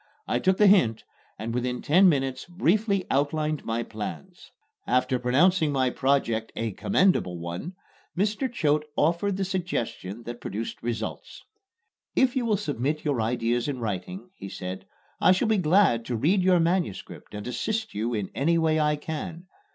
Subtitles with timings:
[0.27, 1.03] I took the hint
[1.37, 4.49] and within ten minutes briefly outlined my plans.
[4.87, 7.75] After pronouncing my project a "commendable one,"
[8.17, 8.51] Mr.
[8.51, 11.43] Choate offered the suggestion that produced results.
[12.15, 14.87] "If you will submit your ideas in writing," he said,
[15.19, 18.95] "I shall be glad to read your manuscript and assist you in any way I
[18.95, 19.45] can.